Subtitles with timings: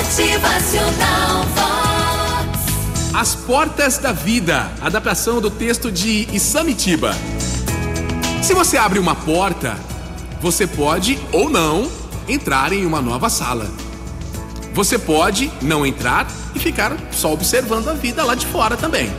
[0.00, 3.14] Motivacional Vox.
[3.14, 7.14] As Portas da Vida, adaptação do texto de Isamitiba.
[8.42, 9.76] Se você abre uma porta,
[10.40, 11.86] você pode ou não
[12.26, 13.70] entrar em uma nova sala.
[14.72, 19.12] Você pode não entrar e ficar só observando a vida lá de fora também.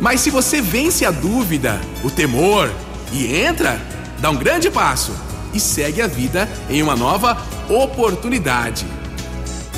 [0.00, 2.72] Mas se você vence a dúvida, o temor
[3.12, 3.78] e entra,
[4.18, 5.12] dá um grande passo
[5.52, 7.36] e segue a vida em uma nova
[7.68, 8.86] oportunidade.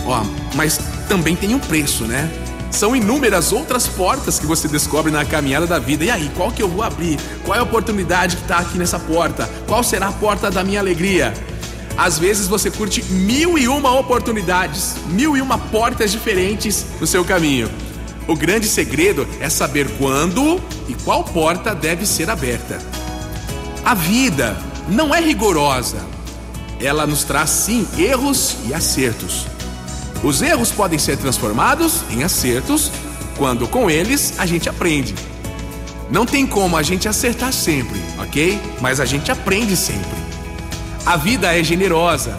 [0.07, 2.31] Ó, mas também tem um preço, né?
[2.71, 6.05] São inúmeras outras portas que você descobre na caminhada da vida.
[6.05, 7.19] E aí, qual que eu vou abrir?
[7.45, 9.49] Qual é a oportunidade que está aqui nessa porta?
[9.67, 11.33] Qual será a porta da minha alegria?
[11.97, 17.25] Às vezes você curte mil e uma oportunidades, mil e uma portas diferentes no seu
[17.25, 17.71] caminho.
[18.29, 22.79] O grande segredo é saber quando e qual porta deve ser aberta.
[23.85, 24.57] A vida
[24.89, 25.99] não é rigorosa.
[26.79, 29.47] Ela nos traz sim erros e acertos.
[30.23, 32.91] Os erros podem ser transformados em acertos
[33.37, 35.15] quando com eles a gente aprende.
[36.11, 38.61] Não tem como a gente acertar sempre, ok?
[38.81, 40.27] Mas a gente aprende sempre.
[41.05, 42.37] A vida é generosa.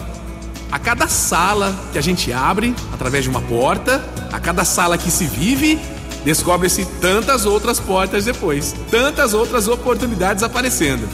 [0.72, 5.10] A cada sala que a gente abre através de uma porta, a cada sala que
[5.10, 5.80] se vive,
[6.26, 11.08] descobre-se tantas outras portas depois, tantas outras oportunidades aparecendo.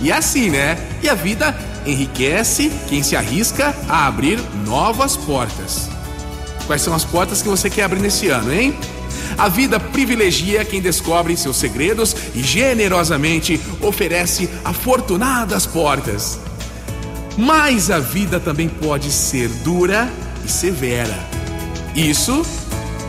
[0.00, 0.76] E é assim, né?
[1.02, 5.88] E a vida enriquece quem se arrisca a abrir novas portas.
[6.66, 8.74] Quais são as portas que você quer abrir nesse ano, hein?
[9.36, 16.38] A vida privilegia quem descobre seus segredos e generosamente oferece afortunadas portas.
[17.36, 20.10] Mas a vida também pode ser dura
[20.44, 21.18] e severa.
[21.94, 22.44] Isso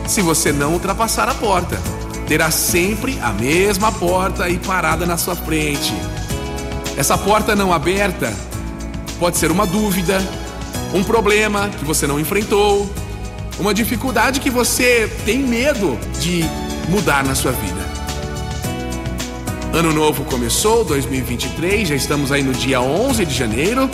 [0.06, 1.80] se você não ultrapassar a porta.
[2.26, 5.94] Terá sempre a mesma porta aí parada na sua frente.
[6.96, 8.32] Essa porta não aberta
[9.18, 10.18] pode ser uma dúvida,
[10.94, 12.90] um problema que você não enfrentou,
[13.58, 16.44] uma dificuldade que você tem medo de
[16.88, 17.86] mudar na sua vida.
[19.72, 23.90] Ano novo começou, 2023, já estamos aí no dia 11 de janeiro.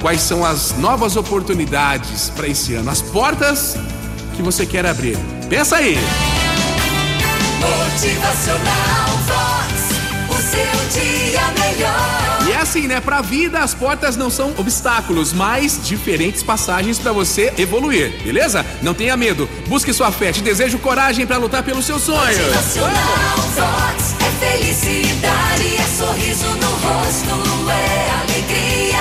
[0.00, 2.90] Quais são as novas oportunidades para esse ano?
[2.90, 3.76] As portas
[4.36, 5.16] que você quer abrir.
[5.48, 5.96] Pensa aí!
[7.60, 9.74] Motivacional Vox.
[10.28, 11.73] O seu dia melhor.
[12.84, 13.00] Assim, né?
[13.00, 18.64] Pra vida, as portas não são obstáculos, mas diferentes passagens para você evoluir, beleza?
[18.82, 19.48] Não tenha medo.
[19.68, 20.32] Busque sua fé.
[20.32, 22.36] Te desejo coragem para lutar pelos seus sonhos.
[22.36, 24.14] Motivacional Vox.
[24.20, 28.98] É felicidade, é sorriso no rosto, é alegria,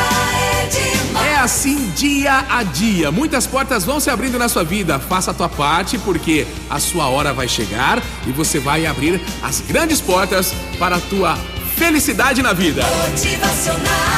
[1.19, 1.33] é.
[1.33, 3.11] É assim dia a dia.
[3.11, 4.97] Muitas portas vão se abrindo na sua vida.
[4.97, 9.59] Faça a tua parte, porque a sua hora vai chegar e você vai abrir as
[9.59, 11.37] grandes portas para a tua
[11.83, 12.81] felicidade na vida.
[13.09, 14.13] Motivacional.